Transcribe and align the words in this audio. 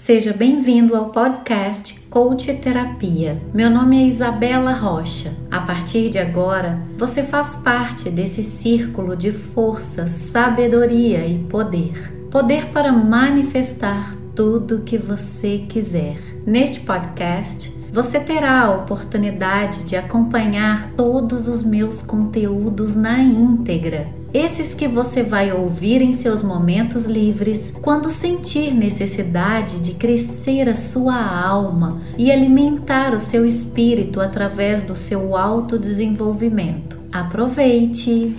Seja 0.00 0.32
bem-vindo 0.32 0.96
ao 0.96 1.10
podcast 1.10 2.00
Coach 2.08 2.54
Terapia. 2.54 3.42
Meu 3.52 3.68
nome 3.68 4.04
é 4.04 4.06
Isabela 4.06 4.72
Rocha. 4.72 5.34
A 5.50 5.60
partir 5.60 6.08
de 6.08 6.18
agora, 6.18 6.80
você 6.96 7.22
faz 7.22 7.56
parte 7.56 8.08
desse 8.08 8.42
círculo 8.42 9.14
de 9.16 9.32
força, 9.32 10.06
sabedoria 10.06 11.26
e 11.26 11.40
poder. 11.40 12.10
Poder 12.30 12.66
para 12.66 12.92
manifestar 12.92 14.14
tudo 14.34 14.82
que 14.82 14.96
você 14.96 15.66
quiser. 15.68 16.16
Neste 16.46 16.80
podcast, 16.80 17.76
você 17.92 18.20
terá 18.20 18.62
a 18.62 18.74
oportunidade 18.74 19.82
de 19.84 19.96
acompanhar 19.96 20.92
todos 20.92 21.48
os 21.48 21.62
meus 21.62 22.02
conteúdos 22.02 22.94
na 22.94 23.18
íntegra. 23.18 24.08
Esses 24.32 24.74
que 24.74 24.86
você 24.86 25.22
vai 25.22 25.50
ouvir 25.50 26.02
em 26.02 26.12
seus 26.12 26.42
momentos 26.42 27.06
livres, 27.06 27.72
quando 27.80 28.10
sentir 28.10 28.74
necessidade 28.74 29.80
de 29.80 29.94
crescer 29.94 30.68
a 30.68 30.76
sua 30.76 31.16
alma 31.16 32.02
e 32.18 32.30
alimentar 32.30 33.14
o 33.14 33.18
seu 33.18 33.46
espírito 33.46 34.20
através 34.20 34.82
do 34.82 34.96
seu 34.96 35.34
autodesenvolvimento. 35.34 36.98
Aproveite! 37.10 38.36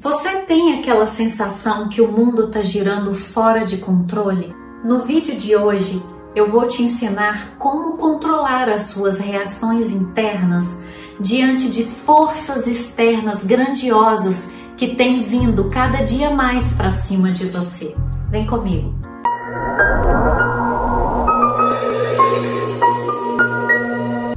Você 0.00 0.38
tem 0.40 0.80
aquela 0.80 1.06
sensação 1.06 1.88
que 1.88 2.00
o 2.00 2.10
mundo 2.10 2.46
está 2.46 2.60
girando 2.60 3.14
fora 3.14 3.64
de 3.64 3.76
controle? 3.76 4.52
No 4.84 5.04
vídeo 5.04 5.36
de 5.36 5.54
hoje, 5.54 6.02
eu 6.34 6.50
vou 6.50 6.66
te 6.66 6.82
ensinar 6.82 7.56
como 7.58 7.98
controlar 7.98 8.68
as 8.68 8.82
suas 8.82 9.20
reações 9.20 9.90
internas 9.90 10.78
diante 11.20 11.70
de 11.70 11.84
forças 11.84 12.66
externas 12.66 13.42
grandiosas 13.44 14.50
que 14.76 14.94
têm 14.94 15.22
vindo 15.22 15.68
cada 15.68 16.02
dia 16.02 16.30
mais 16.30 16.72
para 16.72 16.90
cima 16.90 17.30
de 17.30 17.46
você. 17.46 17.94
Vem 18.30 18.46
comigo. 18.46 18.94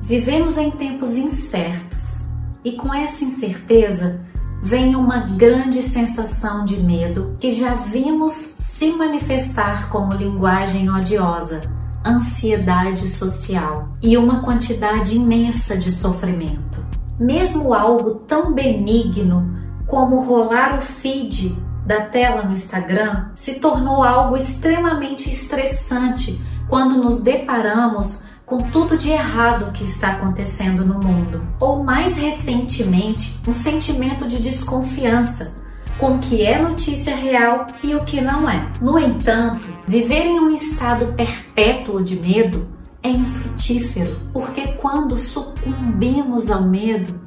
Vivemos 0.02 0.58
em 0.58 0.70
tempos 0.70 1.16
incertos 1.16 2.30
e 2.64 2.74
com 2.74 2.94
essa 2.94 3.24
incerteza 3.24 4.22
vem 4.62 4.96
uma 4.96 5.20
grande 5.20 5.82
sensação 5.82 6.66
de 6.66 6.78
medo 6.78 7.36
que 7.40 7.52
já 7.52 7.74
vimos 7.74 8.34
se 8.34 8.92
manifestar 8.92 9.90
como 9.90 10.14
linguagem 10.14 10.90
odiosa 10.90 11.75
ansiedade 12.06 13.08
social 13.08 13.90
e 14.02 14.16
uma 14.18 14.44
quantidade 14.44 15.16
imensa 15.16 15.76
de 15.76 15.90
sofrimento. 15.90 16.86
Mesmo 17.20 17.74
algo 17.74 18.16
tão 18.16 18.54
benigno 18.54 19.58
como 19.88 20.24
rolar 20.24 20.78
o 20.78 20.82
feed 20.82 21.58
da 21.86 22.06
tela 22.06 22.44
no 22.44 22.54
Instagram 22.54 23.30
se 23.36 23.60
tornou 23.60 24.04
algo 24.04 24.36
extremamente 24.36 25.30
estressante 25.30 26.42
quando 26.68 27.02
nos 27.02 27.22
deparamos 27.22 28.24
com 28.46 28.58
tudo 28.58 28.98
de 28.98 29.10
errado 29.10 29.72
que 29.72 29.84
está 29.84 30.12
acontecendo 30.12 30.86
no 30.86 30.96
mundo. 30.96 31.46
Ou 31.60 31.84
mais 31.84 32.18
recentemente, 32.18 33.40
um 33.48 33.54
sentimento 33.54 34.28
de 34.28 34.40
desconfiança 34.40 35.65
com 35.98 36.16
o 36.16 36.20
que 36.20 36.44
é 36.44 36.62
notícia 36.62 37.16
real 37.16 37.68
e 37.84 37.96
o 37.96 38.04
que 38.04 38.22
não 38.22 38.50
é. 38.50 38.68
No 38.82 39.00
entanto, 39.00 39.68
viver 39.88 40.26
em 40.26 40.40
um 40.40 40.52
estado 40.52 41.14
perpétuo 41.14 42.04
de 42.04 42.16
medo 42.18 42.68
é 43.02 43.10
infrutífero, 43.10 44.16
porque 44.34 44.68
quando 44.74 45.18
sucumbimos 45.18 46.50
ao 46.50 46.64
medo, 46.64 47.20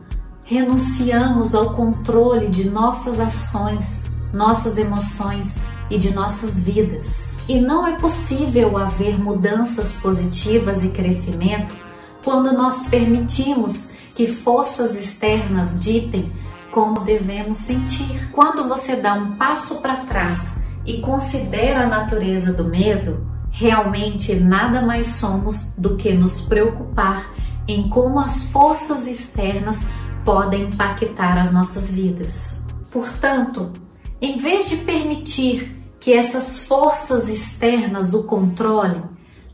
renunciamos 0.45 1.55
ao 1.55 1.75
controle 1.75 2.49
de 2.49 2.69
nossas 2.69 3.21
ações, 3.21 4.11
nossas 4.33 4.77
emoções 4.77 5.61
e 5.91 5.99
de 5.99 6.13
nossas 6.13 6.63
vidas. 6.63 7.39
E 7.49 7.61
não 7.61 7.87
é 7.87 7.97
possível 7.97 8.77
haver 8.77 9.19
mudanças 9.19 9.93
positivas 10.03 10.85
e 10.85 10.89
crescimento 10.89 11.75
quando 12.25 12.53
nós 12.53 12.89
permitimos 12.89 13.91
que 14.15 14.27
forças 14.27 14.97
externas 14.97 15.79
ditem 15.79 16.33
como 16.79 17.01
devemos 17.01 17.57
sentir. 17.57 18.31
Quando 18.31 18.69
você 18.69 18.95
dá 18.95 19.15
um 19.15 19.33
passo 19.35 19.81
para 19.81 20.05
trás 20.05 20.61
e 20.87 21.01
considera 21.01 21.83
a 21.83 21.87
natureza 21.89 22.53
do 22.53 22.69
medo, 22.69 23.27
realmente 23.51 24.37
nada 24.37 24.81
mais 24.81 25.09
somos 25.09 25.73
do 25.77 25.97
que 25.97 26.15
nos 26.15 26.43
preocupar 26.43 27.35
em 27.67 27.89
como 27.89 28.21
as 28.21 28.45
forças 28.53 29.09
externas 29.09 29.89
podem 30.25 30.69
impactar 30.69 31.37
as 31.37 31.53
nossas 31.53 31.91
vidas. 31.91 32.65
Portanto, 32.93 33.73
em 34.21 34.39
vez 34.39 34.69
de 34.69 34.77
permitir 34.77 35.83
que 35.99 36.13
essas 36.13 36.65
forças 36.65 37.29
externas 37.29 38.15
o 38.15 38.23
controlem, 38.23 39.03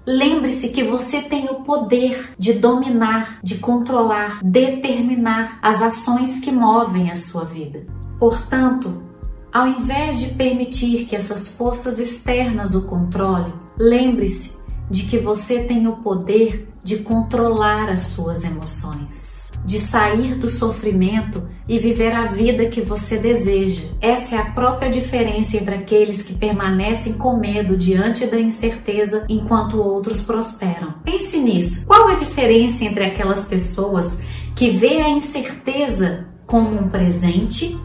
Lembre-se 0.06 0.68
que 0.68 0.82
você 0.82 1.22
tem 1.22 1.46
o 1.46 1.62
poder 1.62 2.34
de 2.38 2.52
dominar, 2.52 3.38
de 3.42 3.56
controlar, 3.56 4.40
determinar 4.44 5.58
as 5.62 5.80
ações 5.80 6.40
que 6.40 6.52
movem 6.52 7.10
a 7.10 7.16
sua 7.16 7.44
vida. 7.44 7.86
Portanto, 8.18 9.02
ao 9.50 9.66
invés 9.66 10.18
de 10.18 10.34
permitir 10.34 11.06
que 11.06 11.16
essas 11.16 11.56
forças 11.56 11.98
externas 11.98 12.74
o 12.74 12.82
controlem, 12.82 13.52
lembre-se 13.78 14.63
de 14.90 15.04
que 15.04 15.18
você 15.18 15.64
tem 15.64 15.86
o 15.86 15.96
poder 15.96 16.68
de 16.84 16.98
controlar 16.98 17.88
as 17.88 18.02
suas 18.02 18.44
emoções, 18.44 19.50
de 19.64 19.80
sair 19.80 20.34
do 20.34 20.50
sofrimento 20.50 21.48
e 21.66 21.78
viver 21.78 22.12
a 22.12 22.26
vida 22.26 22.66
que 22.66 22.82
você 22.82 23.16
deseja. 23.16 23.88
Essa 24.02 24.36
é 24.36 24.38
a 24.38 24.50
própria 24.50 24.90
diferença 24.90 25.56
entre 25.56 25.74
aqueles 25.74 26.22
que 26.22 26.34
permanecem 26.34 27.14
com 27.14 27.38
medo 27.38 27.76
diante 27.76 28.26
da 28.26 28.38
incerteza 28.38 29.24
enquanto 29.30 29.80
outros 29.80 30.20
prosperam. 30.20 30.94
Pense 31.02 31.40
nisso. 31.40 31.86
Qual 31.86 32.08
a 32.08 32.14
diferença 32.14 32.84
entre 32.84 33.04
aquelas 33.04 33.46
pessoas 33.46 34.22
que 34.54 34.70
vê 34.76 35.00
a 35.00 35.08
incerteza 35.08 36.26
como 36.46 36.78
um 36.78 36.90
presente 36.90 37.78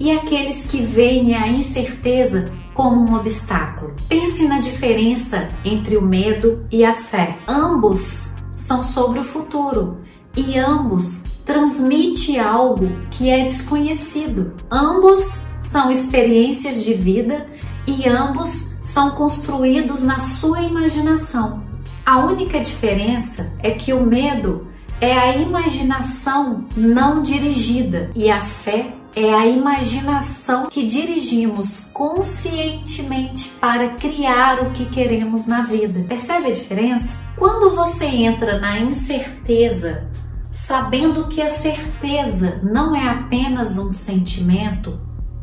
e 0.00 0.10
aqueles 0.10 0.66
que 0.66 0.80
veem 0.80 1.34
a 1.34 1.48
incerteza 1.48 2.50
como 2.76 3.10
um 3.10 3.16
obstáculo. 3.16 3.94
Pense 4.06 4.46
na 4.46 4.60
diferença 4.60 5.48
entre 5.64 5.96
o 5.96 6.02
medo 6.02 6.64
e 6.70 6.84
a 6.84 6.92
fé. 6.92 7.38
Ambos 7.48 8.34
são 8.54 8.82
sobre 8.82 9.18
o 9.18 9.24
futuro 9.24 9.98
e 10.36 10.58
ambos 10.58 11.22
transmite 11.46 12.38
algo 12.38 12.90
que 13.10 13.30
é 13.30 13.44
desconhecido. 13.44 14.52
Ambos 14.70 15.40
são 15.62 15.90
experiências 15.90 16.84
de 16.84 16.92
vida 16.92 17.46
e 17.86 18.06
ambos 18.06 18.76
são 18.82 19.12
construídos 19.12 20.04
na 20.04 20.18
sua 20.20 20.60
imaginação. 20.60 21.64
A 22.04 22.18
única 22.18 22.60
diferença 22.60 23.54
é 23.60 23.70
que 23.70 23.92
o 23.92 24.04
medo 24.04 24.68
é 25.00 25.12
a 25.12 25.36
imaginação 25.36 26.66
não 26.76 27.22
dirigida 27.22 28.10
e 28.14 28.30
a 28.30 28.40
fé 28.40 28.94
é 29.16 29.32
a 29.32 29.46
imaginação 29.46 30.66
que 30.66 30.84
dirigimos 30.84 31.88
conscientemente 31.90 33.48
para 33.58 33.94
criar 33.94 34.60
o 34.60 34.72
que 34.72 34.84
queremos 34.84 35.46
na 35.46 35.62
vida. 35.62 36.04
Percebe 36.06 36.48
a 36.48 36.52
diferença? 36.52 37.24
Quando 37.34 37.74
você 37.74 38.04
entra 38.04 38.60
na 38.60 38.78
incerteza, 38.78 40.10
sabendo 40.52 41.28
que 41.28 41.40
a 41.40 41.48
certeza 41.48 42.60
não 42.62 42.94
é 42.94 43.08
apenas 43.08 43.78
um 43.78 43.90
sentimento, 43.90 45.00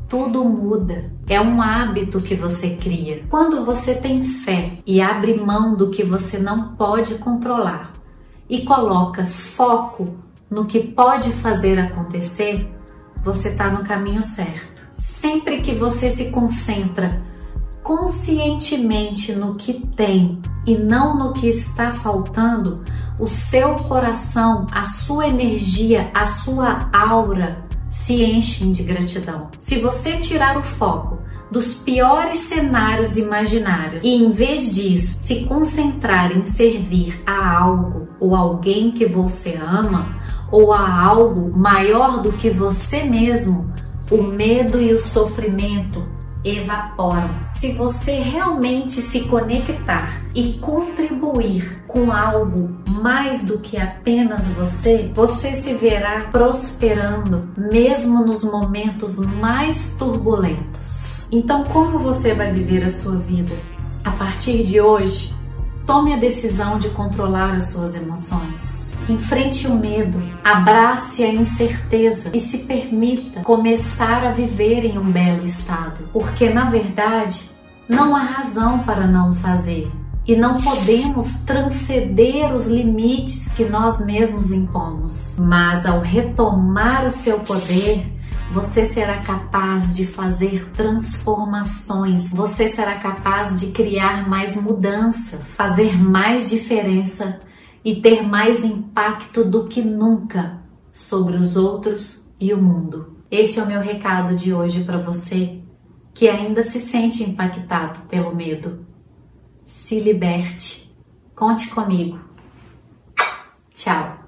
tudo 0.08 0.46
muda. 0.46 1.12
É 1.28 1.42
um 1.42 1.60
hábito 1.60 2.22
que 2.22 2.36
você 2.36 2.76
cria. 2.76 3.24
Quando 3.28 3.66
você 3.66 3.96
tem 3.96 4.22
fé 4.22 4.74
e 4.86 5.02
abre 5.02 5.34
mão 5.34 5.76
do 5.76 5.90
que 5.90 6.04
você 6.04 6.38
não 6.38 6.76
pode 6.76 7.16
controlar 7.16 7.92
e 8.48 8.64
coloca 8.64 9.26
foco 9.26 10.14
no 10.48 10.66
que 10.66 10.80
pode 10.80 11.32
fazer 11.32 11.80
acontecer, 11.80 12.70
você 13.24 13.50
está 13.50 13.70
no 13.70 13.84
caminho 13.84 14.22
certo. 14.22 14.84
Sempre 14.92 15.62
que 15.62 15.74
você 15.74 16.10
se 16.10 16.30
concentra 16.30 17.22
conscientemente 17.82 19.34
no 19.34 19.56
que 19.56 19.74
tem 19.96 20.42
e 20.66 20.76
não 20.76 21.18
no 21.18 21.34
que 21.34 21.48
está 21.48 21.92
faltando, 21.92 22.84
o 23.20 23.28
seu 23.28 23.76
coração, 23.76 24.66
a 24.72 24.86
sua 24.86 25.28
energia, 25.28 26.10
a 26.14 26.26
sua 26.28 26.90
aura 26.92 27.63
se 27.94 28.24
enchem 28.24 28.72
de 28.72 28.82
gratidão. 28.82 29.50
Se 29.60 29.80
você 29.80 30.18
tirar 30.18 30.58
o 30.58 30.64
foco 30.64 31.20
dos 31.52 31.76
piores 31.76 32.40
cenários 32.40 33.18
imaginários 33.18 34.04
e, 34.04 34.08
em 34.08 34.32
vez 34.32 34.72
disso, 34.72 35.20
se 35.20 35.46
concentrar 35.46 36.36
em 36.36 36.44
servir 36.44 37.22
a 37.24 37.56
algo 37.56 38.08
ou 38.20 38.36
alguém 38.36 38.92
que 38.92 39.06
você 39.06 39.56
ama, 39.56 40.20
ou 40.52 40.74
a 40.74 41.04
algo 41.04 41.56
maior 41.56 42.24
do 42.24 42.34
que 42.34 42.50
você 42.50 43.04
mesmo, 43.04 43.72
o 44.10 44.24
medo 44.24 44.82
e 44.82 44.92
o 44.92 45.00
sofrimento 45.00 46.04
evaporam. 46.44 47.30
Se 47.46 47.72
você 47.72 48.14
realmente 48.14 49.02
se 49.02 49.22
conectar 49.28 50.22
e 50.36 50.54
contribuir 50.54 51.84
com 51.88 52.12
algo 52.12 52.78
mais 53.02 53.46
do 53.46 53.60
que 53.60 53.78
apenas 53.78 54.50
você, 54.50 55.12
você 55.14 55.54
se 55.54 55.74
verá 55.76 56.26
prosperando 56.32 57.50
mesmo 57.58 58.26
nos 58.26 58.44
momentos 58.44 59.20
mais 59.20 59.96
turbulentos. 59.98 61.28
Então, 61.32 61.64
como 61.64 61.98
você 61.98 62.34
vai 62.34 62.52
viver 62.52 62.84
a 62.84 62.90
sua 62.90 63.18
vida? 63.18 63.54
A 64.04 64.12
partir 64.12 64.64
de 64.64 64.82
hoje, 64.82 65.34
Tome 65.86 66.14
a 66.14 66.18
decisão 66.18 66.80
de 66.80 66.90
controlar 66.90 67.56
as 67.56 67.66
suas 67.66 67.94
emoções. 67.94 68.53
Enfrente 69.10 69.68
o 69.68 69.76
medo, 69.76 70.22
abrace 70.44 71.24
a 71.24 71.28
incerteza 71.28 72.32
e 72.34 72.40
se 72.40 72.60
permita 72.60 73.42
começar 73.42 74.24
a 74.26 74.32
viver 74.32 74.86
em 74.86 74.98
um 74.98 75.12
belo 75.12 75.46
estado, 75.46 76.08
porque 76.14 76.50
na 76.50 76.70
verdade 76.70 77.50
não 77.88 78.16
há 78.16 78.22
razão 78.22 78.80
para 78.80 79.06
não 79.06 79.34
fazer 79.34 79.92
e 80.26 80.38
não 80.38 80.54
podemos 80.62 81.40
transcender 81.40 82.56
os 82.56 82.68
limites 82.68 83.52
que 83.52 83.66
nós 83.66 84.04
mesmos 84.06 84.54
impomos. 84.54 85.38
Mas 85.38 85.86
ao 85.86 86.00
retomar 86.00 87.06
o 87.06 87.12
seu 87.12 87.40
poder, 87.40 88.06
você 88.50 88.86
será 88.86 89.20
capaz 89.20 89.94
de 89.96 90.06
fazer 90.06 90.70
transformações, 90.72 92.32
você 92.32 92.70
será 92.70 93.00
capaz 93.00 93.60
de 93.60 93.68
criar 93.72 94.30
mais 94.30 94.56
mudanças, 94.56 95.56
fazer 95.56 96.02
mais 96.02 96.50
diferença 96.50 97.40
e 97.84 98.02
ter 98.02 98.22
mais 98.24 98.64
impacto 98.64 99.44
do 99.44 99.68
que 99.68 99.82
nunca 99.82 100.62
sobre 100.94 101.36
os 101.36 101.58
outros 101.58 102.26
e 102.40 102.54
o 102.54 102.62
mundo. 102.62 103.18
Esse 103.30 103.60
é 103.60 103.64
o 103.64 103.68
meu 103.68 103.82
recado 103.82 104.36
de 104.36 104.54
hoje 104.54 104.84
para 104.84 104.98
você 104.98 105.60
que 106.14 106.28
ainda 106.28 106.64
se 106.64 106.80
sente 106.80 107.24
impactado 107.24 108.02
pelo 108.08 108.36
medo. 108.36 108.86
Se 109.66 110.00
liberte. 110.00 110.94
Conte 111.36 111.70
comigo. 111.70 112.20
Tchau. 113.74 114.23